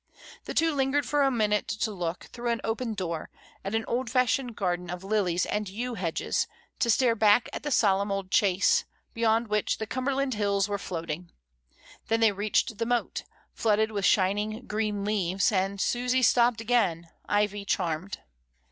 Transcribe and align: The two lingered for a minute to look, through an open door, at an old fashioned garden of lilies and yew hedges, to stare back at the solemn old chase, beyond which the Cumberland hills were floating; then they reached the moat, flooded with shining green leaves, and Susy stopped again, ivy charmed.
The 0.45 0.55
two 0.55 0.73
lingered 0.73 1.05
for 1.05 1.21
a 1.21 1.29
minute 1.29 1.67
to 1.67 1.91
look, 1.91 2.23
through 2.33 2.49
an 2.49 2.61
open 2.63 2.95
door, 2.95 3.29
at 3.63 3.75
an 3.75 3.85
old 3.87 4.09
fashioned 4.09 4.55
garden 4.55 4.89
of 4.89 5.03
lilies 5.03 5.45
and 5.45 5.69
yew 5.69 5.93
hedges, 5.93 6.47
to 6.79 6.89
stare 6.89 7.13
back 7.13 7.47
at 7.53 7.61
the 7.61 7.69
solemn 7.69 8.11
old 8.11 8.31
chase, 8.31 8.83
beyond 9.13 9.47
which 9.47 9.77
the 9.77 9.85
Cumberland 9.85 10.33
hills 10.33 10.67
were 10.67 10.79
floating; 10.79 11.31
then 12.07 12.19
they 12.19 12.31
reached 12.31 12.79
the 12.79 12.85
moat, 12.87 13.25
flooded 13.53 13.91
with 13.91 14.03
shining 14.05 14.65
green 14.65 15.05
leaves, 15.05 15.51
and 15.51 15.79
Susy 15.79 16.23
stopped 16.23 16.61
again, 16.61 17.07
ivy 17.29 17.63
charmed. 17.63 18.17